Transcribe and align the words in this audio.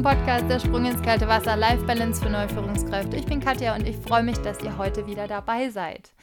zum 0.00 0.10
Podcast 0.10 0.48
Der 0.48 0.58
Sprung 0.58 0.86
ins 0.86 1.02
kalte 1.02 1.28
Wasser 1.28 1.56
Life 1.56 1.84
Balance 1.84 2.22
für 2.22 2.30
neue 2.30 2.48
Führungskräfte. 2.48 3.18
Ich 3.18 3.26
bin 3.26 3.38
Katja 3.38 3.74
und 3.74 3.86
ich 3.86 3.96
freue 3.96 4.22
mich, 4.22 4.38
dass 4.38 4.62
ihr 4.62 4.78
heute 4.78 5.06
wieder 5.06 5.28
dabei 5.28 5.68
seid. 5.68 6.14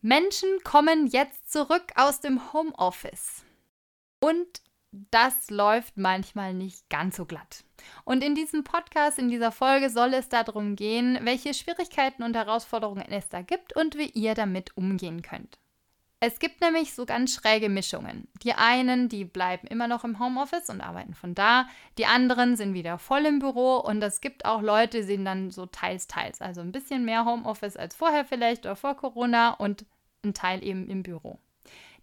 Menschen 0.00 0.48
kommen 0.64 1.06
jetzt 1.06 1.52
zurück 1.52 1.92
aus 1.94 2.20
dem 2.20 2.54
Homeoffice. 2.54 3.44
Und 4.18 4.46
das 5.10 5.50
läuft 5.50 5.98
manchmal 5.98 6.54
nicht 6.54 6.88
ganz 6.88 7.16
so 7.16 7.26
glatt. 7.26 7.64
Und 8.06 8.24
in 8.24 8.34
diesem 8.34 8.64
Podcast, 8.64 9.18
in 9.18 9.28
dieser 9.28 9.52
Folge 9.52 9.90
soll 9.90 10.14
es 10.14 10.30
darum 10.30 10.74
gehen, 10.74 11.18
welche 11.20 11.52
Schwierigkeiten 11.52 12.22
und 12.22 12.34
Herausforderungen 12.34 13.04
es 13.10 13.28
da 13.28 13.42
gibt 13.42 13.76
und 13.76 13.98
wie 13.98 14.08
ihr 14.08 14.34
damit 14.34 14.74
umgehen 14.74 15.20
könnt. 15.20 15.58
Es 16.26 16.38
gibt 16.38 16.62
nämlich 16.62 16.94
so 16.94 17.04
ganz 17.04 17.34
schräge 17.34 17.68
Mischungen. 17.68 18.28
Die 18.42 18.54
einen, 18.54 19.10
die 19.10 19.26
bleiben 19.26 19.66
immer 19.66 19.88
noch 19.88 20.04
im 20.04 20.18
Homeoffice 20.18 20.70
und 20.70 20.80
arbeiten 20.80 21.12
von 21.12 21.34
da. 21.34 21.68
Die 21.98 22.06
anderen 22.06 22.56
sind 22.56 22.72
wieder 22.72 22.96
voll 22.96 23.26
im 23.26 23.40
Büro 23.40 23.76
und 23.76 24.02
es 24.02 24.22
gibt 24.22 24.46
auch 24.46 24.62
Leute, 24.62 25.00
die 25.00 25.02
sind 25.02 25.26
dann 25.26 25.50
so 25.50 25.66
teils, 25.66 26.06
teils. 26.06 26.40
Also 26.40 26.62
ein 26.62 26.72
bisschen 26.72 27.04
mehr 27.04 27.26
Homeoffice 27.26 27.76
als 27.76 27.94
vorher 27.94 28.24
vielleicht 28.24 28.64
oder 28.64 28.74
vor 28.74 28.96
Corona 28.96 29.50
und 29.50 29.84
ein 30.24 30.32
Teil 30.32 30.64
eben 30.64 30.88
im 30.88 31.02
Büro. 31.02 31.38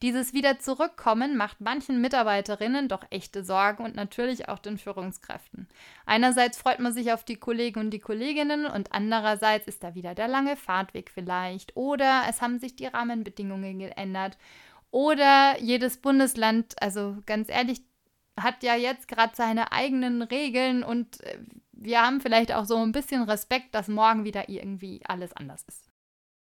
Dieses 0.02 0.34
Wieder 0.34 0.58
zurückkommen 0.58 1.38
macht 1.38 1.62
manchen 1.62 2.02
Mitarbeiterinnen 2.02 2.88
doch 2.88 3.06
echte 3.12 3.44
Sorgen 3.44 3.84
und 3.84 3.96
natürlich 3.96 4.50
auch 4.50 4.58
den 4.58 4.80
Führungskräften. 4.80 5.68
Einerseits 6.08 6.58
freut 6.58 6.80
man 6.80 6.92
sich 6.92 7.14
auf 7.14 7.24
die 7.24 7.36
Kollegen 7.36 7.80
und 7.80 7.92
die 7.92 8.00
Kolleginnen 8.00 8.66
und 8.66 8.94
andererseits 8.94 9.68
ist 9.68 9.84
da 9.84 9.94
wieder 9.94 10.16
der 10.16 10.28
lange 10.28 10.56
Fahrtweg 10.56 11.12
vielleicht 11.12 11.78
oder 11.78 12.24
es 12.28 12.42
haben 12.42 12.60
sich 12.60 12.76
die 12.76 12.88
Rahmenbedingungen 12.88 13.78
geändert 13.78 14.40
oder 14.90 15.60
jedes 15.60 15.98
Bundesland, 15.98 16.82
also 16.82 17.18
ganz 17.28 17.50
ehrlich, 17.50 17.82
hat 18.40 18.64
ja 18.64 18.76
jetzt 18.76 19.08
gerade 19.08 19.36
seine 19.36 19.72
eigenen 19.72 20.22
Regeln 20.24 20.84
und 20.84 21.22
äh, 21.22 21.38
wir 21.74 22.02
haben 22.02 22.22
vielleicht 22.22 22.54
auch 22.54 22.66
so 22.66 22.78
ein 22.78 22.92
bisschen 22.92 23.24
Respekt, 23.24 23.76
dass 23.76 23.88
morgen 23.88 24.24
wieder 24.24 24.50
irgendwie 24.50 25.02
alles 25.06 25.34
anders 25.34 25.64
ist. 25.68 25.92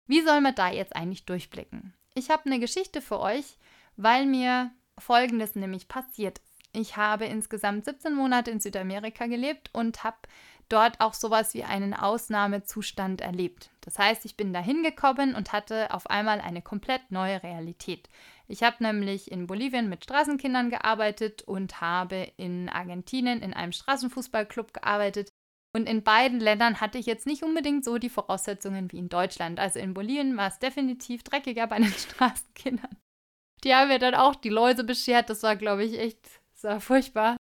Wie 0.07 0.21
soll 0.21 0.41
man 0.41 0.55
da 0.55 0.69
jetzt 0.69 0.95
eigentlich 0.95 1.25
durchblicken? 1.25 1.93
Ich 2.15 2.29
habe 2.29 2.45
eine 2.45 2.59
Geschichte 2.59 3.01
für 3.01 3.19
euch, 3.19 3.57
weil 3.97 4.25
mir 4.25 4.71
Folgendes 4.97 5.55
nämlich 5.55 5.87
passiert 5.87 6.39
ist. 6.39 6.53
Ich 6.75 6.97
habe 6.97 7.25
insgesamt 7.25 7.85
17 7.85 8.15
Monate 8.15 8.49
in 8.49 8.59
Südamerika 8.59 9.27
gelebt 9.27 9.69
und 9.73 10.03
habe 10.03 10.17
dort 10.69 10.99
auch 11.01 11.13
sowas 11.13 11.53
wie 11.53 11.63
einen 11.63 11.93
Ausnahmezustand 11.93 13.21
erlebt. 13.21 13.69
Das 13.81 13.99
heißt, 13.99 14.25
ich 14.25 14.35
bin 14.37 14.53
da 14.53 14.59
hingekommen 14.59 15.35
und 15.35 15.53
hatte 15.53 15.93
auf 15.93 16.09
einmal 16.09 16.41
eine 16.41 16.63
komplett 16.63 17.11
neue 17.11 17.43
Realität. 17.43 18.09
Ich 18.47 18.63
habe 18.63 18.83
nämlich 18.83 19.31
in 19.31 19.45
Bolivien 19.45 19.87
mit 19.87 20.03
Straßenkindern 20.03 20.71
gearbeitet 20.71 21.43
und 21.43 21.79
habe 21.79 22.31
in 22.37 22.69
Argentinien 22.69 23.41
in 23.41 23.53
einem 23.53 23.71
Straßenfußballclub 23.71 24.73
gearbeitet. 24.73 25.31
Und 25.75 25.89
in 25.89 26.03
beiden 26.03 26.39
Ländern 26.39 26.79
hatte 26.81 26.99
ich 26.99 27.07
jetzt 27.07 27.25
nicht 27.25 27.43
unbedingt 27.43 27.83
so 27.83 27.97
die 27.97 28.09
Voraussetzungen 28.09 28.91
wie 28.91 28.99
in 28.99 29.09
Deutschland. 29.09 29.59
Also 29.59 29.79
in 29.79 29.93
Bolivien 29.93 30.37
war 30.37 30.47
es 30.47 30.59
definitiv 30.59 31.23
dreckiger 31.23 31.65
bei 31.67 31.77
den 31.77 31.87
Straßenkindern. 31.91 32.95
Die 33.63 33.73
haben 33.73 33.87
mir 33.87 33.99
dann 33.99 34.15
auch 34.15 34.35
die 34.35 34.49
Läuse 34.49 34.83
beschert. 34.83 35.29
Das 35.29 35.41
war, 35.41 35.55
glaube 35.55 35.83
ich, 35.83 35.97
echt 35.97 36.19
das 36.61 36.83
furchtbar. 36.83 37.37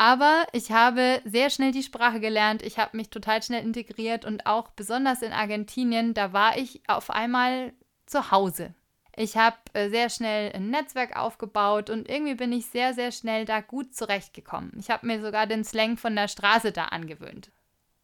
Aber 0.00 0.46
ich 0.52 0.72
habe 0.72 1.20
sehr 1.26 1.50
schnell 1.50 1.72
die 1.72 1.82
Sprache 1.82 2.20
gelernt. 2.20 2.62
Ich 2.62 2.78
habe 2.78 2.96
mich 2.96 3.10
total 3.10 3.42
schnell 3.42 3.62
integriert 3.62 4.24
und 4.24 4.46
auch 4.46 4.70
besonders 4.70 5.20
in 5.20 5.32
Argentinien, 5.32 6.14
da 6.14 6.32
war 6.32 6.56
ich 6.56 6.80
auf 6.88 7.10
einmal 7.10 7.74
zu 8.06 8.30
Hause. 8.30 8.74
Ich 9.20 9.36
habe 9.36 9.58
äh, 9.74 9.90
sehr 9.90 10.08
schnell 10.08 10.50
ein 10.54 10.70
Netzwerk 10.70 11.14
aufgebaut 11.14 11.90
und 11.90 12.08
irgendwie 12.08 12.36
bin 12.36 12.52
ich 12.52 12.64
sehr, 12.64 12.94
sehr 12.94 13.12
schnell 13.12 13.44
da 13.44 13.60
gut 13.60 13.94
zurechtgekommen. 13.94 14.72
Ich 14.78 14.88
habe 14.88 15.06
mir 15.06 15.20
sogar 15.20 15.46
den 15.46 15.62
Slang 15.62 15.98
von 15.98 16.16
der 16.16 16.26
Straße 16.26 16.72
da 16.72 16.86
angewöhnt. 16.86 17.52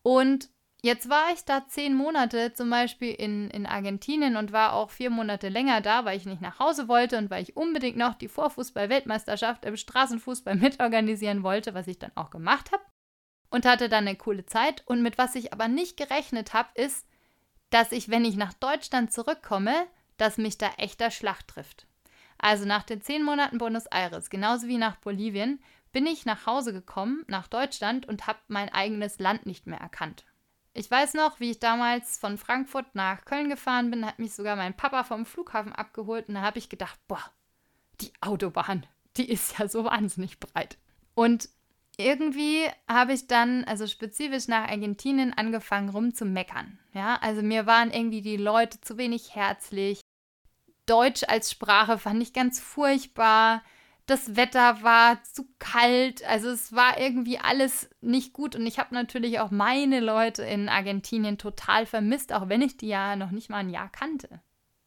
Und 0.03 0.51
jetzt 0.83 1.09
war 1.09 1.33
ich 1.33 1.43
da 1.47 1.67
zehn 1.69 1.95
Monate 1.95 2.53
zum 2.53 2.69
Beispiel 2.69 3.15
in, 3.15 3.49
in 3.49 3.65
Argentinien 3.65 4.37
und 4.37 4.53
war 4.53 4.75
auch 4.75 4.91
vier 4.91 5.09
Monate 5.09 5.49
länger 5.49 5.81
da, 5.81 6.05
weil 6.05 6.19
ich 6.19 6.27
nicht 6.27 6.43
nach 6.43 6.59
Hause 6.59 6.87
wollte 6.87 7.17
und 7.17 7.31
weil 7.31 7.43
ich 7.43 7.57
unbedingt 7.57 7.97
noch 7.97 8.13
die 8.13 8.29
Vorfußball-Weltmeisterschaft 8.29 9.65
im 9.65 9.79
Straßenfußball 9.79 10.55
mitorganisieren 10.57 11.43
wollte, 11.43 11.73
was 11.73 11.87
ich 11.87 11.99
dann 11.99 12.13
auch 12.15 12.29
gemacht 12.29 12.73
habe. 12.73 12.83
Und 13.49 13.65
hatte 13.65 13.89
dann 13.89 14.07
eine 14.07 14.19
coole 14.19 14.45
Zeit. 14.45 14.83
Und 14.85 15.01
mit 15.01 15.17
was 15.17 15.35
ich 15.35 15.55
aber 15.55 15.67
nicht 15.67 15.97
gerechnet 15.97 16.53
habe, 16.53 16.69
ist, 16.75 17.07
dass 17.71 17.91
ich, 17.91 18.11
wenn 18.11 18.27
ich 18.27 18.37
nach 18.37 18.53
Deutschland 18.53 19.15
zurückkomme, 19.15 19.87
dass 20.17 20.39
mich 20.39 20.59
da 20.59 20.71
echter 20.79 21.11
Schlag 21.11 21.47
trifft. 21.47 21.87
Also 22.39 22.65
nach 22.65 22.83
den 22.83 23.01
zehn 23.01 23.23
Monaten 23.23 23.59
Buenos 23.59 23.87
Aires, 23.87 24.31
genauso 24.31 24.69
wie 24.69 24.79
nach 24.79 24.97
Bolivien, 24.97 25.61
bin 25.93 26.07
ich 26.07 26.27
nach 26.27 26.47
Hause 26.47 26.73
gekommen, 26.73 27.25
nach 27.27 27.49
Deutschland 27.49 28.07
und 28.07 28.27
habe 28.27 28.39
mein 28.49 28.69
eigenes 28.69 29.19
Land 29.19 29.47
nicht 29.47 29.67
mehr 29.67 29.81
erkannt. 29.81 30.25
Ich 30.75 30.91
weiß 30.91 31.15
noch, 31.15 31.41
wie 31.41 31.53
ich 31.53 31.59
damals 31.59 32.19
von 32.19 32.37
Frankfurt 32.37 32.95
nach 32.95 33.25
Köln 33.25 33.49
gefahren 33.49 33.91
bin, 33.91 34.05
hat 34.05 34.19
mich 34.19 34.35
sogar 34.35 34.57
mein 34.57 34.77
Papa 34.77 35.05
vom 35.05 35.25
Flughafen 35.25 35.73
abgeholt 35.73 36.29
und 36.29 36.35
da 36.35 36.43
habe 36.43 36.59
ich 36.59 36.69
gedacht, 36.69 37.01
boah, 37.09 37.25
die 38.03 38.13
Autobahn, 38.21 38.85
die 39.17 39.31
ist 39.31 39.59
ja 39.59 39.69
so 39.69 39.85
wahnsinnig 39.85 40.39
breit. 40.39 40.77
Und 41.15 41.49
irgendwie 41.97 42.67
habe 42.87 43.15
ich 43.15 43.27
dann, 43.27 43.65
also 43.65 43.87
spezifisch 43.87 44.49
nach 44.49 44.69
Argentinien, 44.69 45.33
angefangen 45.33 45.89
rumzumeckern. 45.89 46.79
Ja, 46.93 47.17
also 47.23 47.41
mir 47.43 47.65
waren 47.65 47.91
irgendwie 47.91 48.21
die 48.21 48.37
Leute 48.37 48.79
zu 48.83 48.99
wenig 48.99 49.35
herzlich. 49.35 50.01
Deutsch 50.87 51.25
als 51.27 51.51
Sprache 51.51 51.99
fand 51.99 52.23
ich 52.23 52.33
ganz 52.33 52.61
furchtbar. 52.61 53.63
Das 54.07 54.37
Wetter 54.37 54.83
war 54.83 55.23
zu 55.25 55.49
kalt. 55.59 56.25
Also 56.25 56.49
es 56.49 56.73
war 56.73 56.99
irgendwie 56.99 57.39
alles 57.39 57.91
nicht 58.01 58.33
gut. 58.33 58.55
Und 58.55 58.67
ich 58.67 58.79
habe 58.79 58.95
natürlich 58.95 59.41
auch 59.41 59.51
meine 59.51 60.01
Leute 60.01 60.45
in 60.45 60.69
Argentinien 60.69 61.39
total 61.39 61.87
vermisst, 61.87 62.33
auch 62.33 62.49
wenn 62.49 62.63
ich 62.63 62.77
die 62.77 62.89
ja 62.89 63.17
noch 63.17 63.33
nicht 63.33 63.51
mal 63.51 63.59
ein 63.59 63.71
Jahr 63.71 63.91
kannte. 63.91 64.41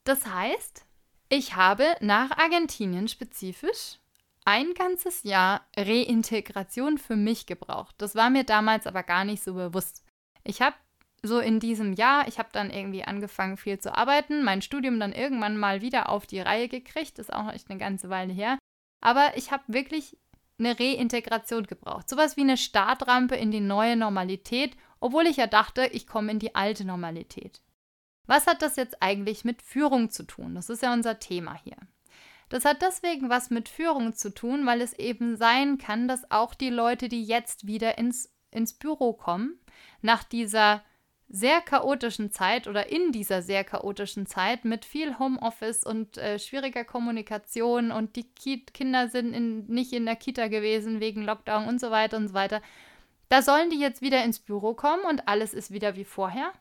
Das 0.05 0.25
heißt, 0.25 0.85
ich 1.27 1.55
habe 1.55 1.85
nach 1.99 2.31
Argentinien 2.31 3.07
spezifisch 3.07 3.99
ein 4.45 4.73
ganzes 4.73 5.23
Jahr 5.23 5.67
Reintegration 5.77 6.97
für 6.97 7.15
mich 7.15 7.45
gebraucht. 7.45 7.93
Das 7.99 8.15
war 8.15 8.29
mir 8.29 8.43
damals 8.43 8.87
aber 8.87 9.03
gar 9.03 9.25
nicht 9.25 9.43
so 9.43 9.53
bewusst. 9.53 10.03
Ich 10.43 10.61
habe 10.61 10.75
so 11.23 11.39
in 11.39 11.59
diesem 11.59 11.93
Jahr, 11.93 12.27
ich 12.27 12.39
habe 12.39 12.49
dann 12.51 12.69
irgendwie 12.69 13.03
angefangen 13.03 13.57
viel 13.57 13.79
zu 13.79 13.95
arbeiten, 13.95 14.43
mein 14.43 14.61
Studium 14.61 14.99
dann 14.99 15.13
irgendwann 15.13 15.57
mal 15.57 15.81
wieder 15.81 16.09
auf 16.09 16.25
die 16.25 16.39
Reihe 16.39 16.67
gekriegt, 16.67 17.19
ist 17.19 17.33
auch 17.33 17.51
echt 17.51 17.69
eine 17.69 17.79
ganze 17.79 18.09
Weile 18.09 18.33
her. 18.33 18.57
Aber 19.01 19.37
ich 19.37 19.51
habe 19.51 19.63
wirklich 19.67 20.17
eine 20.59 20.77
Reintegration 20.79 21.65
gebraucht. 21.65 22.09
Sowas 22.09 22.37
wie 22.37 22.41
eine 22.41 22.57
Startrampe 22.57 23.35
in 23.35 23.51
die 23.51 23.61
neue 23.61 23.95
Normalität, 23.95 24.75
obwohl 24.99 25.27
ich 25.27 25.37
ja 25.37 25.47
dachte, 25.47 25.85
ich 25.87 26.05
komme 26.05 26.31
in 26.31 26.39
die 26.39 26.55
alte 26.55 26.85
Normalität. 26.85 27.61
Was 28.27 28.45
hat 28.45 28.61
das 28.61 28.75
jetzt 28.75 29.01
eigentlich 29.01 29.45
mit 29.45 29.61
Führung 29.61 30.11
zu 30.11 30.23
tun? 30.23 30.55
Das 30.55 30.69
ist 30.69 30.83
ja 30.83 30.93
unser 30.93 31.19
Thema 31.19 31.55
hier. 31.63 31.77
Das 32.49 32.65
hat 32.65 32.81
deswegen 32.81 33.29
was 33.29 33.49
mit 33.49 33.69
Führung 33.69 34.13
zu 34.13 34.33
tun, 34.33 34.65
weil 34.65 34.81
es 34.81 34.93
eben 34.93 35.37
sein 35.37 35.77
kann, 35.77 36.07
dass 36.07 36.29
auch 36.29 36.53
die 36.53 36.69
Leute, 36.69 37.07
die 37.07 37.23
jetzt 37.23 37.67
wieder 37.67 37.97
ins, 37.97 38.35
ins 38.51 38.73
Büro 38.73 39.13
kommen, 39.13 39.59
nach 40.01 40.23
dieser 40.23 40.83
sehr 41.29 41.61
chaotischen 41.61 42.31
Zeit 42.31 42.67
oder 42.67 42.91
in 42.91 43.11
dieser 43.11 43.43
sehr 43.43 43.63
chaotischen 43.63 44.25
Zeit 44.25 44.65
mit 44.65 44.83
viel 44.83 45.19
Homeoffice 45.19 45.83
und 45.83 46.17
äh, 46.17 46.39
schwieriger 46.39 46.83
Kommunikation 46.83 47.91
und 47.91 48.15
die 48.15 48.23
Ki 48.23 48.65
Kinder 48.65 49.09
sind 49.09 49.33
in, 49.33 49.67
nicht 49.67 49.93
in 49.93 50.05
der 50.05 50.15
Kita 50.15 50.47
gewesen 50.47 50.99
wegen 50.99 51.23
Lockdown 51.23 51.67
und 51.67 51.79
so 51.79 51.91
weiter 51.91 52.17
und 52.17 52.29
so 52.29 52.33
weiter. 52.33 52.61
Da 53.29 53.43
sollen 53.43 53.69
die 53.69 53.79
jetzt 53.79 54.01
wieder 54.01 54.23
ins 54.23 54.39
Büro 54.39 54.73
kommen 54.73 55.03
und 55.07 55.27
alles 55.27 55.53
ist 55.53 55.71
wieder 55.71 55.95
wie 55.95 56.03
vorher. 56.03 56.51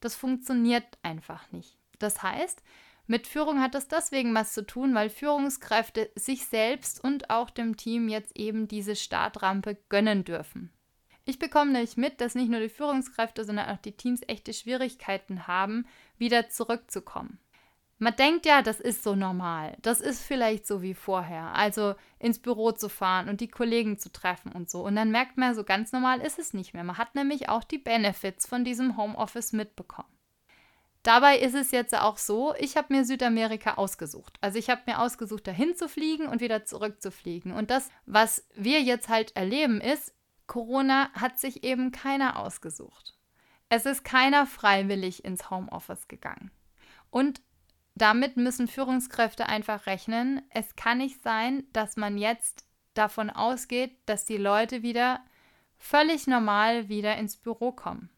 Das 0.00 0.16
funktioniert 0.16 0.98
einfach 1.02 1.50
nicht. 1.52 1.78
Das 2.00 2.22
heißt, 2.22 2.64
mit 3.06 3.28
Führung 3.28 3.60
hat 3.60 3.74
das 3.74 3.86
deswegen 3.86 4.34
was 4.34 4.52
zu 4.52 4.66
tun, 4.66 4.94
weil 4.94 5.08
Führungskräfte 5.08 6.10
sich 6.16 6.46
selbst 6.46 7.02
und 7.02 7.30
auch 7.30 7.50
dem 7.50 7.76
Team 7.76 8.08
jetzt 8.08 8.36
eben 8.36 8.66
diese 8.66 8.96
Startrampe 8.96 9.76
gönnen 9.88 10.24
dürfen. 10.24 10.72
Ich 11.30 11.38
bekomme 11.38 11.70
nämlich 11.70 11.96
mit, 11.96 12.20
dass 12.20 12.34
nicht 12.34 12.50
nur 12.50 12.58
die 12.58 12.68
Führungskräfte, 12.68 13.44
sondern 13.44 13.68
auch 13.68 13.76
die 13.76 13.92
Teams 13.92 14.22
echte 14.26 14.52
Schwierigkeiten 14.52 15.46
haben, 15.46 15.86
wieder 16.18 16.48
zurückzukommen. 16.48 17.38
Man 17.98 18.16
denkt 18.16 18.46
ja, 18.46 18.62
das 18.62 18.80
ist 18.80 19.04
so 19.04 19.14
normal. 19.14 19.76
Das 19.80 20.00
ist 20.00 20.24
vielleicht 20.24 20.66
so 20.66 20.82
wie 20.82 20.92
vorher. 20.92 21.54
Also 21.54 21.94
ins 22.18 22.40
Büro 22.40 22.72
zu 22.72 22.88
fahren 22.88 23.28
und 23.28 23.40
die 23.40 23.46
Kollegen 23.46 23.96
zu 23.96 24.10
treffen 24.10 24.50
und 24.50 24.68
so. 24.68 24.84
Und 24.84 24.96
dann 24.96 25.12
merkt 25.12 25.36
man, 25.36 25.54
so 25.54 25.62
ganz 25.62 25.92
normal 25.92 26.20
ist 26.20 26.40
es 26.40 26.52
nicht 26.52 26.74
mehr. 26.74 26.82
Man 26.82 26.98
hat 26.98 27.14
nämlich 27.14 27.48
auch 27.48 27.62
die 27.62 27.78
Benefits 27.78 28.48
von 28.48 28.64
diesem 28.64 28.96
Homeoffice 28.96 29.52
mitbekommen. 29.52 30.08
Dabei 31.04 31.38
ist 31.38 31.54
es 31.54 31.70
jetzt 31.70 31.96
auch 31.96 32.18
so, 32.18 32.54
ich 32.58 32.76
habe 32.76 32.92
mir 32.92 33.04
Südamerika 33.04 33.74
ausgesucht. 33.74 34.36
Also 34.40 34.58
ich 34.58 34.68
habe 34.68 34.82
mir 34.86 34.98
ausgesucht, 34.98 35.46
dahin 35.46 35.76
zu 35.76 35.88
fliegen 35.88 36.26
und 36.26 36.40
wieder 36.40 36.64
zurückzufliegen. 36.64 37.52
Und 37.52 37.70
das, 37.70 37.88
was 38.04 38.48
wir 38.56 38.82
jetzt 38.82 39.08
halt 39.08 39.36
erleben, 39.36 39.80
ist, 39.80 40.12
Corona 40.50 41.12
hat 41.12 41.38
sich 41.38 41.62
eben 41.62 41.92
keiner 41.92 42.36
ausgesucht. 42.36 43.14
Es 43.68 43.86
ist 43.86 44.02
keiner 44.02 44.46
freiwillig 44.46 45.24
ins 45.24 45.48
Homeoffice 45.48 46.08
gegangen. 46.08 46.50
Und 47.08 47.40
damit 47.94 48.36
müssen 48.36 48.66
Führungskräfte 48.66 49.46
einfach 49.46 49.86
rechnen. 49.86 50.42
Es 50.50 50.74
kann 50.74 50.98
nicht 50.98 51.22
sein, 51.22 51.62
dass 51.72 51.96
man 51.96 52.18
jetzt 52.18 52.64
davon 52.94 53.30
ausgeht, 53.30 53.96
dass 54.06 54.24
die 54.24 54.38
Leute 54.38 54.82
wieder 54.82 55.24
völlig 55.78 56.26
normal 56.26 56.88
wieder 56.88 57.16
ins 57.16 57.36
Büro 57.36 57.70
kommen. 57.70 58.10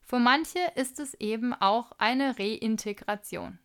Für 0.00 0.18
manche 0.18 0.60
ist 0.76 0.98
es 0.98 1.12
eben 1.12 1.52
auch 1.52 1.92
eine 1.98 2.38
Reintegration. 2.38 3.58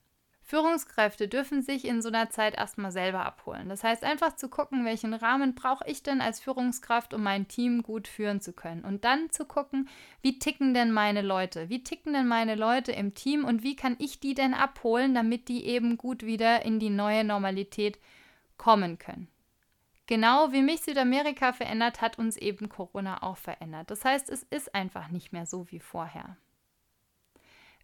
Führungskräfte 0.47 1.27
dürfen 1.27 1.63
sich 1.63 1.85
in 1.85 2.03
so 2.03 2.09
einer 2.09 2.29
Zeit 2.29 2.55
erstmal 2.55 2.91
selber 2.91 3.25
abholen. 3.25 3.67
Das 3.67 3.83
heißt 3.83 4.03
einfach 4.03 4.35
zu 4.35 4.47
gucken, 4.47 4.85
welchen 4.85 5.15
Rahmen 5.15 5.55
brauche 5.55 5.83
ich 5.87 6.03
denn 6.03 6.21
als 6.21 6.39
Führungskraft, 6.39 7.15
um 7.15 7.23
mein 7.23 7.47
Team 7.47 7.81
gut 7.81 8.07
führen 8.07 8.41
zu 8.41 8.53
können. 8.53 8.85
Und 8.85 9.05
dann 9.05 9.31
zu 9.31 9.45
gucken, 9.45 9.89
wie 10.21 10.37
ticken 10.37 10.75
denn 10.75 10.91
meine 10.91 11.23
Leute? 11.23 11.69
Wie 11.69 11.83
ticken 11.83 12.13
denn 12.13 12.27
meine 12.27 12.53
Leute 12.53 12.91
im 12.91 13.15
Team 13.15 13.43
und 13.43 13.63
wie 13.63 13.75
kann 13.75 13.95
ich 13.97 14.19
die 14.19 14.35
denn 14.35 14.53
abholen, 14.53 15.15
damit 15.15 15.47
die 15.47 15.65
eben 15.65 15.97
gut 15.97 16.23
wieder 16.23 16.63
in 16.63 16.79
die 16.79 16.91
neue 16.91 17.23
Normalität 17.23 17.97
kommen 18.57 18.99
können. 18.99 19.27
Genau 20.05 20.51
wie 20.51 20.61
mich 20.61 20.81
Südamerika 20.81 21.53
verändert, 21.53 22.01
hat 22.01 22.19
uns 22.19 22.37
eben 22.37 22.69
Corona 22.69 23.23
auch 23.23 23.37
verändert. 23.37 23.89
Das 23.89 24.05
heißt, 24.05 24.29
es 24.29 24.43
ist 24.43 24.75
einfach 24.75 25.09
nicht 25.09 25.33
mehr 25.33 25.47
so 25.47 25.71
wie 25.71 25.79
vorher. 25.79 26.37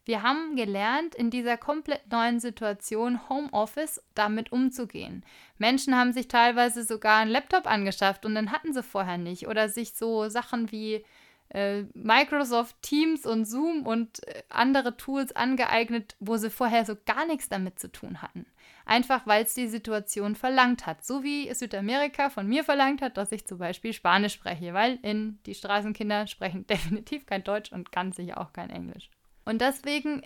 Wir 0.03 0.23
haben 0.23 0.55
gelernt, 0.55 1.13
in 1.13 1.29
dieser 1.29 1.57
komplett 1.57 2.11
neuen 2.11 2.39
Situation 2.39 3.29
Homeoffice 3.29 4.01
damit 4.15 4.51
umzugehen. 4.51 5.23
Menschen 5.59 5.95
haben 5.95 6.11
sich 6.11 6.27
teilweise 6.27 6.83
sogar 6.83 7.19
einen 7.19 7.29
Laptop 7.29 7.67
angeschafft 7.67 8.25
und 8.25 8.33
den 8.33 8.51
hatten 8.51 8.73
sie 8.73 8.81
vorher 8.81 9.19
nicht. 9.19 9.47
Oder 9.47 9.69
sich 9.69 9.93
so 9.93 10.27
Sachen 10.27 10.71
wie 10.71 11.05
äh, 11.49 11.83
Microsoft 11.93 12.81
Teams 12.81 13.27
und 13.27 13.45
Zoom 13.45 13.85
und 13.85 14.25
äh, 14.27 14.41
andere 14.49 14.97
Tools 14.97 15.35
angeeignet, 15.35 16.15
wo 16.19 16.37
sie 16.37 16.49
vorher 16.49 16.83
so 16.85 16.95
gar 17.05 17.27
nichts 17.27 17.49
damit 17.49 17.77
zu 17.77 17.91
tun 17.91 18.23
hatten. 18.23 18.45
Einfach 18.85 19.27
weil 19.27 19.43
es 19.43 19.53
die 19.53 19.67
Situation 19.67 20.35
verlangt 20.35 20.87
hat. 20.87 21.05
So 21.05 21.23
wie 21.23 21.53
Südamerika 21.53 22.29
von 22.29 22.47
mir 22.47 22.63
verlangt 22.63 23.01
hat, 23.01 23.17
dass 23.17 23.31
ich 23.31 23.45
zum 23.45 23.59
Beispiel 23.59 23.93
Spanisch 23.93 24.33
spreche, 24.33 24.73
weil 24.73 24.97
in 25.03 25.39
die 25.45 25.53
Straßenkinder 25.53 26.25
sprechen 26.25 26.65
definitiv 26.69 27.25
kein 27.27 27.43
Deutsch 27.43 27.71
und 27.71 27.91
ganz 27.91 28.15
sicher 28.15 28.41
auch 28.41 28.51
kein 28.51 28.71
Englisch. 28.71 29.09
Und 29.45 29.61
deswegen 29.61 30.23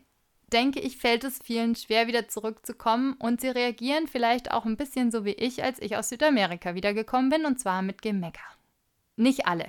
denke 0.52 0.80
ich, 0.80 0.98
fällt 0.98 1.24
es 1.24 1.40
vielen 1.44 1.76
schwer, 1.76 2.08
wieder 2.08 2.28
zurückzukommen 2.28 3.14
und 3.14 3.42
sie 3.42 3.50
reagieren 3.50 4.08
vielleicht 4.08 4.52
auch 4.52 4.66
ein 4.66 4.78
bisschen 4.78 5.12
so 5.12 5.26
wie 5.26 5.34
ich, 5.34 5.64
als 5.64 5.82
ich 5.82 5.98
aus 5.98 6.10
Südamerika 6.10 6.76
wiedergekommen 6.76 7.30
bin 7.30 7.46
und 7.46 7.60
zwar 7.60 7.82
mit 7.82 8.02
Gemecker. 8.02 8.46
Nicht 9.16 9.48
alle. 9.48 9.66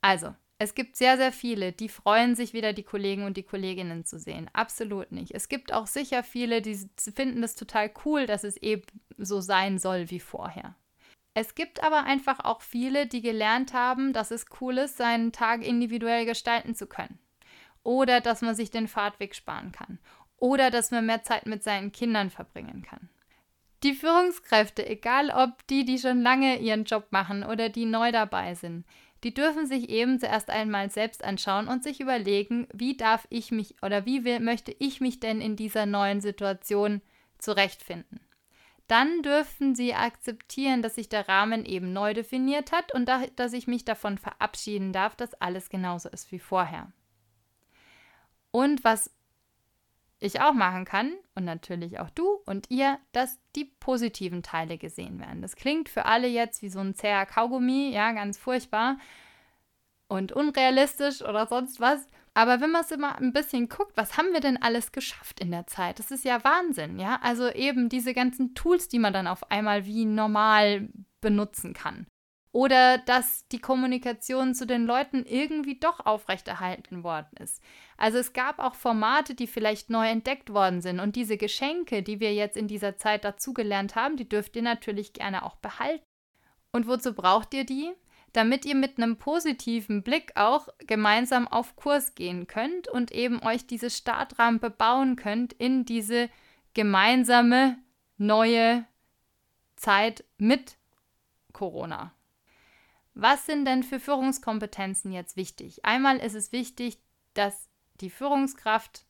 Also, 0.00 0.34
es 0.58 0.74
gibt 0.74 0.96
sehr, 0.96 1.16
sehr 1.16 1.32
viele, 1.32 1.72
die 1.72 1.88
freuen 1.88 2.34
sich 2.34 2.52
wieder, 2.52 2.72
die 2.72 2.82
Kollegen 2.82 3.24
und 3.24 3.36
die 3.36 3.42
Kolleginnen 3.42 4.04
zu 4.04 4.18
sehen. 4.18 4.50
Absolut 4.52 5.12
nicht. 5.12 5.32
Es 5.34 5.48
gibt 5.48 5.72
auch 5.72 5.86
sicher 5.86 6.22
viele, 6.22 6.62
die 6.62 6.78
finden 7.14 7.42
es 7.42 7.54
total 7.54 7.90
cool, 8.04 8.26
dass 8.26 8.44
es 8.44 8.56
eben 8.56 8.82
so 9.16 9.40
sein 9.40 9.78
soll 9.78 10.10
wie 10.10 10.20
vorher. 10.20 10.74
Es 11.34 11.54
gibt 11.54 11.82
aber 11.82 12.04
einfach 12.04 12.40
auch 12.40 12.60
viele, 12.60 13.06
die 13.06 13.22
gelernt 13.22 13.72
haben, 13.72 14.12
dass 14.12 14.30
es 14.30 14.46
cool 14.60 14.78
ist, 14.78 14.96
seinen 14.96 15.32
Tag 15.32 15.64
individuell 15.64 16.26
gestalten 16.26 16.74
zu 16.74 16.86
können 16.86 17.18
oder 17.82 18.20
dass 18.20 18.42
man 18.42 18.54
sich 18.54 18.70
den 18.70 18.88
Fahrtweg 18.88 19.34
sparen 19.34 19.72
kann 19.72 19.98
oder 20.36 20.70
dass 20.70 20.90
man 20.90 21.06
mehr 21.06 21.22
Zeit 21.22 21.46
mit 21.46 21.62
seinen 21.62 21.92
Kindern 21.92 22.30
verbringen 22.30 22.82
kann. 22.82 23.08
Die 23.82 23.94
Führungskräfte, 23.94 24.86
egal 24.86 25.30
ob 25.30 25.66
die, 25.68 25.84
die 25.84 25.98
schon 25.98 26.20
lange 26.20 26.58
ihren 26.58 26.84
Job 26.84 27.06
machen 27.10 27.44
oder 27.44 27.68
die 27.68 27.86
neu 27.86 28.12
dabei 28.12 28.54
sind, 28.54 28.84
die 29.24 29.34
dürfen 29.34 29.66
sich 29.66 29.88
eben 29.90 30.18
zuerst 30.18 30.50
einmal 30.50 30.90
selbst 30.90 31.24
anschauen 31.24 31.68
und 31.68 31.82
sich 31.82 32.00
überlegen, 32.00 32.66
wie 32.72 32.96
darf 32.96 33.26
ich 33.30 33.50
mich 33.50 33.76
oder 33.82 34.06
wie 34.06 34.24
will, 34.24 34.40
möchte 34.40 34.74
ich 34.78 35.00
mich 35.00 35.20
denn 35.20 35.40
in 35.40 35.56
dieser 35.56 35.86
neuen 35.86 36.20
Situation 36.20 37.02
zurechtfinden. 37.38 38.20
Dann 38.86 39.22
dürfen 39.22 39.74
sie 39.74 39.94
akzeptieren, 39.94 40.82
dass 40.82 40.96
sich 40.96 41.08
der 41.08 41.28
Rahmen 41.28 41.64
eben 41.64 41.92
neu 41.92 42.12
definiert 42.12 42.72
hat 42.72 42.92
und 42.92 43.06
da, 43.08 43.22
dass 43.36 43.52
ich 43.52 43.66
mich 43.66 43.84
davon 43.84 44.18
verabschieden 44.18 44.92
darf, 44.92 45.14
dass 45.14 45.34
alles 45.34 45.68
genauso 45.68 46.08
ist 46.08 46.32
wie 46.32 46.40
vorher. 46.40 46.90
Und 48.50 48.84
was 48.84 49.10
ich 50.18 50.40
auch 50.40 50.52
machen 50.52 50.84
kann, 50.84 51.14
und 51.34 51.44
natürlich 51.44 51.98
auch 51.98 52.10
du 52.10 52.26
und 52.44 52.70
ihr, 52.70 52.98
dass 53.12 53.38
die 53.56 53.64
positiven 53.64 54.42
Teile 54.42 54.76
gesehen 54.76 55.18
werden. 55.18 55.40
Das 55.40 55.56
klingt 55.56 55.88
für 55.88 56.04
alle 56.04 56.28
jetzt 56.28 56.62
wie 56.62 56.68
so 56.68 56.80
ein 56.80 56.94
zäher 56.94 57.24
Kaugummi, 57.24 57.90
ja, 57.90 58.12
ganz 58.12 58.38
furchtbar 58.38 58.98
und 60.08 60.32
unrealistisch 60.32 61.22
oder 61.22 61.46
sonst 61.46 61.80
was. 61.80 62.06
Aber 62.34 62.60
wenn 62.60 62.70
man 62.70 62.82
es 62.82 62.90
immer 62.90 63.16
ein 63.16 63.32
bisschen 63.32 63.68
guckt, 63.68 63.96
was 63.96 64.16
haben 64.16 64.32
wir 64.32 64.40
denn 64.40 64.62
alles 64.62 64.92
geschafft 64.92 65.40
in 65.40 65.50
der 65.50 65.66
Zeit? 65.66 65.98
Das 65.98 66.10
ist 66.10 66.24
ja 66.24 66.44
Wahnsinn, 66.44 66.98
ja. 66.98 67.18
Also 67.22 67.50
eben 67.50 67.88
diese 67.88 68.14
ganzen 68.14 68.54
Tools, 68.54 68.88
die 68.88 68.98
man 68.98 69.12
dann 69.12 69.26
auf 69.26 69.50
einmal 69.50 69.86
wie 69.86 70.04
normal 70.04 70.88
benutzen 71.20 71.72
kann. 71.74 72.06
Oder 72.52 72.98
dass 72.98 73.46
die 73.48 73.60
Kommunikation 73.60 74.54
zu 74.54 74.66
den 74.66 74.84
Leuten 74.84 75.24
irgendwie 75.24 75.78
doch 75.78 76.04
aufrechterhalten 76.04 77.04
worden 77.04 77.28
ist. 77.38 77.62
Also 77.96 78.18
es 78.18 78.32
gab 78.32 78.58
auch 78.58 78.74
Formate, 78.74 79.34
die 79.34 79.46
vielleicht 79.46 79.88
neu 79.88 80.08
entdeckt 80.08 80.52
worden 80.52 80.80
sind. 80.80 80.98
Und 80.98 81.14
diese 81.14 81.36
Geschenke, 81.36 82.02
die 82.02 82.18
wir 82.18 82.34
jetzt 82.34 82.56
in 82.56 82.66
dieser 82.66 82.96
Zeit 82.96 83.24
dazugelernt 83.24 83.94
haben, 83.94 84.16
die 84.16 84.28
dürft 84.28 84.56
ihr 84.56 84.62
natürlich 84.62 85.12
gerne 85.12 85.44
auch 85.44 85.56
behalten. 85.56 86.04
Und 86.72 86.88
wozu 86.88 87.14
braucht 87.14 87.54
ihr 87.54 87.64
die? 87.64 87.92
Damit 88.32 88.64
ihr 88.64 88.76
mit 88.76 88.96
einem 88.96 89.16
positiven 89.16 90.02
Blick 90.02 90.32
auch 90.36 90.68
gemeinsam 90.86 91.48
auf 91.48 91.74
Kurs 91.76 92.14
gehen 92.14 92.46
könnt 92.46 92.88
und 92.88 93.10
eben 93.10 93.42
euch 93.42 93.66
diese 93.66 93.90
Startrampe 93.90 94.70
bauen 94.70 95.16
könnt 95.16 95.52
in 95.52 95.84
diese 95.84 96.30
gemeinsame 96.74 97.78
neue 98.18 98.86
Zeit 99.76 100.24
mit 100.38 100.76
Corona. 101.52 102.12
Was 103.14 103.46
sind 103.46 103.64
denn 103.64 103.82
für 103.82 104.00
Führungskompetenzen 104.00 105.12
jetzt 105.12 105.36
wichtig? 105.36 105.84
Einmal 105.84 106.18
ist 106.18 106.34
es 106.34 106.52
wichtig, 106.52 106.98
dass 107.34 107.68
die 108.00 108.10
Führungskraft, 108.10 109.04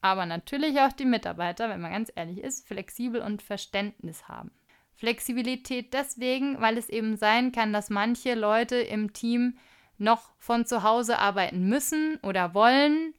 aber 0.00 0.26
natürlich 0.26 0.80
auch 0.80 0.92
die 0.92 1.04
Mitarbeiter, 1.04 1.68
wenn 1.68 1.80
man 1.80 1.92
ganz 1.92 2.10
ehrlich 2.14 2.38
ist, 2.38 2.66
flexibel 2.66 3.20
und 3.20 3.42
Verständnis 3.42 4.28
haben. 4.28 4.50
Flexibilität 4.94 5.92
deswegen, 5.92 6.60
weil 6.60 6.78
es 6.78 6.88
eben 6.88 7.16
sein 7.16 7.52
kann, 7.52 7.72
dass 7.72 7.90
manche 7.90 8.34
Leute 8.34 8.76
im 8.76 9.12
Team 9.12 9.58
noch 9.98 10.30
von 10.38 10.64
zu 10.64 10.82
Hause 10.82 11.18
arbeiten 11.18 11.68
müssen 11.68 12.18
oder 12.22 12.54
wollen 12.54 13.14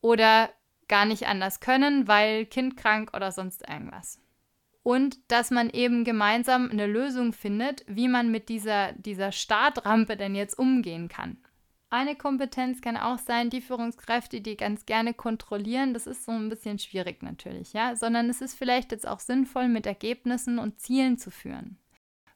oder 0.00 0.50
gar 0.88 1.06
nicht 1.06 1.26
anders 1.26 1.60
können, 1.60 2.06
weil 2.06 2.44
Kind 2.46 2.76
krank 2.76 3.12
oder 3.14 3.32
sonst 3.32 3.66
irgendwas 3.66 4.21
und 4.82 5.18
dass 5.28 5.50
man 5.50 5.70
eben 5.70 6.04
gemeinsam 6.04 6.70
eine 6.70 6.86
Lösung 6.86 7.32
findet, 7.32 7.84
wie 7.86 8.08
man 8.08 8.30
mit 8.30 8.48
dieser, 8.48 8.92
dieser 8.92 9.32
Startrampe 9.32 10.16
denn 10.16 10.34
jetzt 10.34 10.58
umgehen 10.58 11.08
kann. 11.08 11.38
Eine 11.90 12.16
Kompetenz 12.16 12.80
kann 12.80 12.96
auch 12.96 13.18
sein, 13.18 13.50
die 13.50 13.60
Führungskräfte, 13.60 14.40
die 14.40 14.56
ganz 14.56 14.86
gerne 14.86 15.12
kontrollieren. 15.12 15.92
Das 15.92 16.06
ist 16.06 16.24
so 16.24 16.32
ein 16.32 16.48
bisschen 16.48 16.78
schwierig 16.78 17.22
natürlich, 17.22 17.74
ja, 17.74 17.96
sondern 17.96 18.30
es 18.30 18.40
ist 18.40 18.54
vielleicht 18.54 18.92
jetzt 18.92 19.06
auch 19.06 19.20
sinnvoll, 19.20 19.68
mit 19.68 19.84
Ergebnissen 19.84 20.58
und 20.58 20.80
Zielen 20.80 21.18
zu 21.18 21.30
führen. 21.30 21.78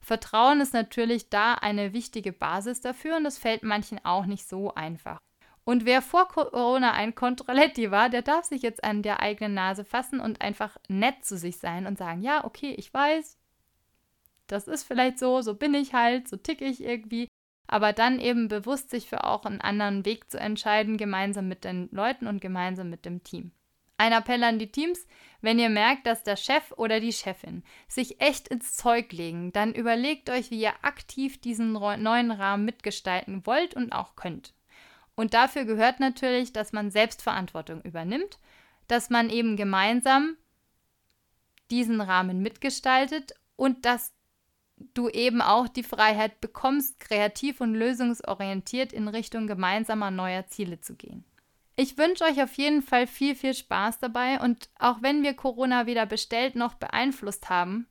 Vertrauen 0.03 0.61
ist 0.61 0.75
natürlich 0.75 1.31
da 1.31 1.55
eine 1.55 1.95
wichtige 1.95 2.33
Basis 2.33 2.83
dafür 2.83 3.17
und 3.17 3.25
das 3.25 3.39
fällt 3.39 3.63
manchen 3.63 4.05
auch 4.05 4.27
nicht 4.27 4.47
so 4.47 4.75
einfach. 4.75 5.19
Und 5.69 5.85
wer 5.85 6.01
vor 6.01 6.29
Corona 6.29 6.93
ein 6.93 7.17
Controletti 7.17 7.91
war, 7.91 8.09
der 8.09 8.23
darf 8.23 8.45
sich 8.45 8.63
jetzt 8.63 8.85
an 8.85 9.03
der 9.03 9.19
eigenen 9.19 9.55
Nase 9.55 9.85
fassen 9.85 10.21
und 10.21 10.41
einfach 10.41 10.77
nett 10.87 11.25
zu 11.25 11.37
sich 11.37 11.59
sein 11.59 11.89
und 11.89 11.99
sagen, 11.99 12.23
ja, 12.23 12.45
okay, 12.45 12.73
ich 12.79 12.95
weiß, 12.95 13.37
das 14.47 14.69
ist 14.69 14.85
vielleicht 14.85 15.19
so, 15.19 15.43
so 15.43 15.55
bin 15.55 15.75
ich 15.75 15.93
halt, 15.93 16.29
so 16.29 16.37
ticke 16.37 16.65
ich 16.65 16.85
irgendwie, 16.85 17.27
aber 17.67 17.93
dann 17.93 18.21
eben 18.21 18.47
bewusst 18.47 18.91
sich 18.91 19.09
für 19.09 19.25
auch 19.25 19.45
einen 19.45 19.61
anderen 19.61 20.05
Weg 20.05 20.31
zu 20.31 20.39
entscheiden, 20.39 20.99
gemeinsam 20.99 21.49
mit 21.49 21.65
den 21.65 21.89
Leuten 21.91 22.29
und 22.29 22.41
gemeinsam 22.41 22.89
mit 22.89 23.05
dem 23.05 23.25
Team. 23.25 23.51
Ein 23.99 24.13
Appell 24.13 24.45
an 24.45 24.61
die 24.61 24.71
Teams, 24.71 25.05
wenn 25.41 25.59
ihr 25.59 25.71
merkt, 25.71 26.07
dass 26.07 26.23
der 26.23 26.37
Chef 26.37 26.71
oder 26.77 27.01
die 27.01 27.13
Chefin 27.13 27.65
sich 27.89 28.21
echt 28.21 28.47
ins 28.47 28.77
Zeug 28.77 29.11
legen, 29.11 29.53
dann 29.53 29.75
überlegt 29.75 30.31
euch, 30.31 30.53
wie 30.53 30.61
ihr 30.61 30.75
aktiv 30.83 31.41
diesen 31.41 31.73
neuen 31.73 32.31
Rahmen 32.31 32.65
mitgestalten 32.65 33.45
wollt 33.47 33.75
und 33.75 33.91
auch 33.91 34.15
könnt. 34.15 34.55
Und 35.17 35.35
dafür 35.35 35.65
gehört 35.65 35.99
natürlich, 35.99 36.53
dass 36.53 36.73
man 36.73 36.91
Selbstverantwortung 36.91 37.81
übernimmt, 37.83 38.39
dass 38.87 39.11
man 39.11 39.31
eben 39.31 39.57
gemeinsam 39.57 40.37
diesen 41.71 42.01
Rahmen 42.01 42.43
mitgestaltet 42.43 43.35
und 43.57 43.85
dass 43.85 44.13
du 44.95 45.09
eben 45.09 45.41
auch 45.41 45.69
die 45.69 45.83
Freiheit 45.83 46.41
bekommst, 46.41 47.01
kreativ 47.01 47.61
und 47.61 47.75
lösungsorientiert 47.75 48.93
in 48.93 49.09
Richtung 49.09 49.47
gemeinsamer 49.47 50.11
neuer 50.11 50.47
Ziele 50.47 50.81
zu 50.81 50.95
gehen. 50.95 51.25
Ich 51.77 51.99
wünsche 51.99 52.25
euch 52.25 52.43
auf 52.43 52.53
jeden 52.55 52.83
Fall 52.83 53.07
viel, 53.07 53.35
viel 53.35 53.55
Spaß 53.55 53.99
dabei 53.99 54.41
und 54.41 54.69
auch 54.79 55.03
wenn 55.03 55.23
wir 55.23 55.35
Corona 55.35 55.87
weder 55.87 56.07
bestellt 56.07 56.57
noch 56.57 56.75
beeinflusst 56.75 57.49
haben, 57.51 57.87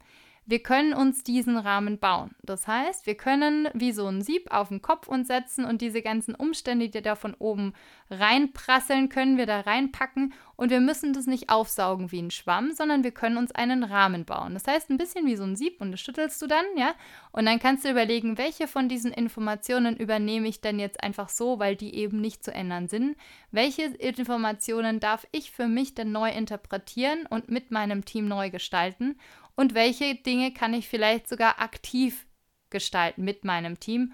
wir 0.45 0.59
können 0.59 0.93
uns 0.93 1.23
diesen 1.23 1.57
Rahmen 1.57 1.99
bauen. 1.99 2.35
Das 2.43 2.67
heißt, 2.67 3.07
wir 3.07 3.15
können 3.15 3.67
wie 3.73 3.91
so 3.91 4.07
ein 4.07 4.21
Sieb 4.21 4.51
auf 4.51 4.69
den 4.69 4.81
Kopf 4.81 5.07
uns 5.07 5.27
setzen 5.27 5.65
und 5.65 5.81
diese 5.81 6.01
ganzen 6.01 6.35
Umstände, 6.35 6.89
die 6.89 7.01
da 7.01 7.15
von 7.15 7.33
oben 7.33 7.73
reinprasseln, 8.09 9.09
können 9.09 9.37
wir 9.37 9.47
da 9.47 9.61
reinpacken 9.61 10.33
und 10.55 10.69
wir 10.69 10.79
müssen 10.79 11.13
das 11.13 11.27
nicht 11.27 11.49
aufsaugen 11.49 12.11
wie 12.11 12.21
ein 12.21 12.31
Schwamm, 12.31 12.71
sondern 12.71 13.03
wir 13.03 13.11
können 13.11 13.37
uns 13.37 13.51
einen 13.51 13.83
Rahmen 13.83 14.25
bauen. 14.25 14.53
Das 14.53 14.67
heißt, 14.67 14.89
ein 14.89 14.97
bisschen 14.97 15.25
wie 15.25 15.35
so 15.35 15.43
ein 15.43 15.55
Sieb 15.55 15.81
und 15.81 15.91
das 15.91 16.01
schüttelst 16.01 16.41
du 16.41 16.47
dann, 16.47 16.65
ja? 16.75 16.93
Und 17.31 17.45
dann 17.45 17.59
kannst 17.59 17.85
du 17.85 17.89
überlegen, 17.89 18.37
welche 18.37 18.67
von 18.67 18.89
diesen 18.89 19.11
Informationen 19.11 19.97
übernehme 19.97 20.47
ich 20.47 20.61
denn 20.61 20.79
jetzt 20.79 21.03
einfach 21.03 21.29
so, 21.29 21.59
weil 21.59 21.75
die 21.75 21.95
eben 21.95 22.21
nicht 22.21 22.43
zu 22.43 22.53
ändern 22.53 22.87
sind. 22.87 23.17
Welche 23.51 23.83
Informationen 23.83 24.99
darf 24.99 25.27
ich 25.31 25.51
für 25.51 25.67
mich 25.67 25.95
denn 25.95 26.11
neu 26.11 26.29
interpretieren 26.29 27.25
und 27.29 27.49
mit 27.49 27.71
meinem 27.71 28.05
Team 28.05 28.27
neu 28.27 28.49
gestalten? 28.49 29.17
Und 29.55 29.73
welche 29.73 30.15
Dinge 30.15 30.51
kann 30.51 30.73
ich 30.73 30.87
vielleicht 30.87 31.27
sogar 31.29 31.61
aktiv 31.61 32.25
gestalten 32.69 33.23
mit 33.23 33.45
meinem 33.45 33.79
Team, 33.79 34.13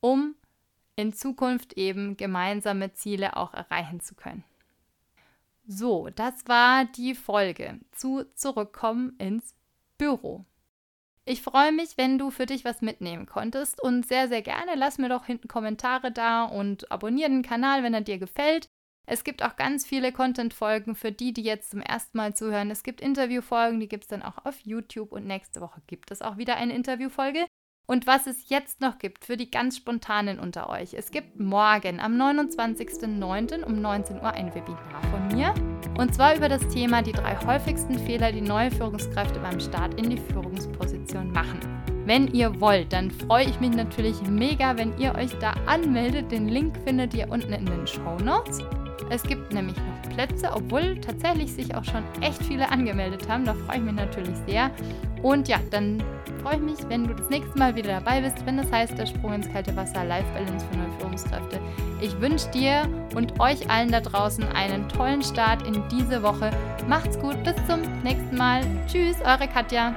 um 0.00 0.34
in 0.96 1.12
Zukunft 1.12 1.74
eben 1.74 2.16
gemeinsame 2.16 2.92
Ziele 2.92 3.36
auch 3.36 3.54
erreichen 3.54 4.00
zu 4.00 4.14
können. 4.14 4.44
So, 5.64 6.08
das 6.14 6.46
war 6.46 6.84
die 6.84 7.14
Folge 7.14 7.80
zu 7.92 8.24
Zurückkommen 8.34 9.14
ins 9.18 9.54
Büro. 9.96 10.44
Ich 11.24 11.40
freue 11.40 11.70
mich, 11.70 11.96
wenn 11.96 12.18
du 12.18 12.30
für 12.30 12.46
dich 12.46 12.64
was 12.64 12.82
mitnehmen 12.82 13.26
konntest 13.26 13.80
und 13.80 14.06
sehr, 14.06 14.26
sehr 14.26 14.42
gerne 14.42 14.74
lass 14.74 14.98
mir 14.98 15.08
doch 15.08 15.26
hinten 15.26 15.46
Kommentare 15.46 16.10
da 16.10 16.44
und 16.44 16.90
abonniere 16.90 17.30
den 17.30 17.42
Kanal, 17.42 17.84
wenn 17.84 17.94
er 17.94 18.00
dir 18.00 18.18
gefällt. 18.18 18.66
Es 19.06 19.22
gibt 19.22 19.44
auch 19.44 19.56
ganz 19.56 19.86
viele 19.86 20.12
Content-Folgen 20.12 20.94
für 20.94 21.12
die, 21.12 21.32
die 21.32 21.42
jetzt 21.42 21.70
zum 21.70 21.80
ersten 21.80 22.16
Mal 22.18 22.34
zuhören. 22.34 22.70
Es 22.70 22.82
gibt 22.82 23.00
Interview-Folgen, 23.00 23.78
die 23.78 23.88
gibt 23.88 24.04
es 24.04 24.08
dann 24.08 24.22
auch 24.22 24.44
auf 24.44 24.58
YouTube 24.60 25.12
und 25.12 25.26
nächste 25.26 25.60
Woche 25.60 25.80
gibt 25.86 26.10
es 26.10 26.22
auch 26.22 26.38
wieder 26.38 26.56
eine 26.56 26.74
Interview-Folge. 26.74 27.46
Und 27.86 28.06
was 28.06 28.26
es 28.26 28.48
jetzt 28.48 28.80
noch 28.80 28.98
gibt 28.98 29.24
für 29.24 29.36
die 29.36 29.50
ganz 29.50 29.76
spontanen 29.76 30.38
unter 30.38 30.70
euch. 30.70 30.94
Es 30.94 31.10
gibt 31.10 31.40
morgen 31.40 32.00
am 32.00 32.14
29.09. 32.14 33.64
um 33.64 33.80
19 33.80 34.16
Uhr 34.16 34.32
ein 34.32 34.54
Webinar 34.54 35.02
von 35.10 35.28
mir. 35.36 35.52
Und 35.98 36.14
zwar 36.14 36.36
über 36.36 36.48
das 36.48 36.66
Thema 36.68 37.02
die 37.02 37.12
drei 37.12 37.36
häufigsten 37.44 37.98
Fehler, 37.98 38.32
die 38.32 38.40
neue 38.40 38.70
Führungskräfte 38.70 39.40
beim 39.40 39.60
Start 39.60 40.00
in 40.00 40.10
die 40.10 40.18
Führungsposition 40.18 41.32
machen. 41.32 41.60
Wenn 42.04 42.28
ihr 42.28 42.60
wollt, 42.60 42.92
dann 42.92 43.10
freue 43.10 43.46
ich 43.46 43.60
mich 43.60 43.70
natürlich 43.70 44.20
mega, 44.22 44.76
wenn 44.76 44.96
ihr 44.98 45.14
euch 45.14 45.36
da 45.38 45.52
anmeldet. 45.66 46.32
Den 46.32 46.48
Link 46.48 46.76
findet 46.84 47.14
ihr 47.14 47.30
unten 47.30 47.52
in 47.52 47.66
den 47.66 47.86
Show 47.86 48.16
Notes. 48.24 48.60
Es 49.10 49.22
gibt 49.22 49.52
nämlich 49.52 49.76
noch 49.76 50.10
Plätze, 50.14 50.50
obwohl 50.52 50.98
tatsächlich 51.00 51.52
sich 51.52 51.74
auch 51.74 51.84
schon 51.84 52.02
echt 52.20 52.42
viele 52.44 52.70
angemeldet 52.70 53.28
haben. 53.28 53.44
Da 53.44 53.54
freue 53.54 53.76
ich 53.78 53.82
mich 53.82 53.94
natürlich 53.94 54.36
sehr. 54.46 54.70
Und 55.22 55.48
ja, 55.48 55.58
dann 55.70 56.02
freue 56.42 56.56
ich 56.56 56.62
mich, 56.62 56.78
wenn 56.88 57.06
du 57.06 57.14
das 57.14 57.30
nächste 57.30 57.56
Mal 57.58 57.74
wieder 57.76 58.00
dabei 58.00 58.20
bist, 58.20 58.44
wenn 58.44 58.56
das 58.56 58.70
heißt, 58.72 58.98
der 58.98 59.06
Sprung 59.06 59.34
ins 59.34 59.50
kalte 59.50 59.74
Wasser, 59.76 60.04
Life 60.04 60.26
Balance 60.34 60.66
für 60.70 60.76
neue 60.76 60.98
Führungskräfte. 60.98 61.60
Ich 62.00 62.20
wünsche 62.20 62.50
dir 62.50 62.88
und 63.14 63.38
euch 63.38 63.70
allen 63.70 63.92
da 63.92 64.00
draußen 64.00 64.44
einen 64.48 64.88
tollen 64.88 65.22
Start 65.22 65.66
in 65.66 65.82
diese 65.88 66.22
Woche. 66.22 66.50
Macht's 66.88 67.18
gut, 67.20 67.42
bis 67.44 67.54
zum 67.66 67.80
nächsten 68.02 68.36
Mal. 68.36 68.62
Tschüss, 68.88 69.16
eure 69.24 69.46
Katja. 69.46 69.94